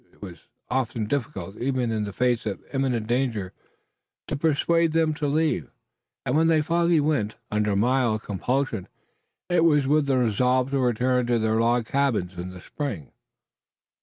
It 0.11 0.19
was 0.19 0.47
often 0.67 1.05
difficult, 1.05 1.57
even 1.59 1.91
in 1.91 2.05
the 2.05 2.11
face 2.11 2.47
of 2.47 2.59
imminent 2.73 3.05
danger, 3.05 3.53
to 4.25 4.35
persuade 4.35 4.93
them 4.93 5.13
to 5.13 5.27
leave, 5.27 5.69
and 6.25 6.35
when 6.35 6.47
they 6.47 6.63
finally 6.63 6.99
went, 6.99 7.35
under 7.51 7.75
mild 7.75 8.23
compulsion, 8.23 8.87
it 9.47 9.63
was 9.63 9.85
with 9.85 10.07
the 10.07 10.17
resolve 10.17 10.71
to 10.71 10.79
return 10.79 11.27
to 11.27 11.37
their 11.37 11.59
log 11.61 11.85
cabins 11.85 12.35
in 12.35 12.49
the 12.49 12.61
spring. 12.61 13.11